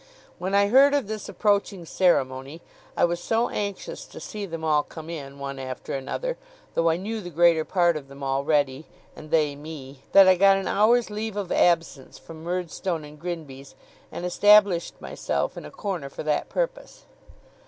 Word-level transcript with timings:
When 0.39 0.55
I 0.55 0.69
heard 0.69 0.95
of 0.95 1.05
this 1.05 1.29
approaching 1.29 1.85
ceremony, 1.85 2.63
I 2.97 3.05
was 3.05 3.19
so 3.19 3.49
anxious 3.49 4.03
to 4.05 4.19
see 4.19 4.47
them 4.47 4.63
all 4.63 4.81
come 4.81 5.11
in, 5.11 5.37
one 5.37 5.59
after 5.59 5.93
another, 5.93 6.37
though 6.73 6.89
I 6.89 6.97
knew 6.97 7.21
the 7.21 7.29
greater 7.29 7.63
part 7.63 7.95
of 7.95 8.07
them 8.07 8.23
already, 8.23 8.87
and 9.15 9.29
they 9.29 9.55
me, 9.55 10.01
that 10.13 10.27
I 10.27 10.37
got 10.37 10.57
an 10.57 10.67
hour's 10.67 11.11
leave 11.11 11.37
of 11.37 11.51
absence 11.51 12.17
from 12.17 12.43
Murdstone 12.43 13.05
and 13.05 13.19
Grinby's, 13.19 13.75
and 14.11 14.25
established 14.25 14.99
myself 14.99 15.55
in 15.55 15.65
a 15.65 15.69
corner 15.71 16.09
for 16.09 16.23
that 16.23 16.49
purpose. 16.49 17.05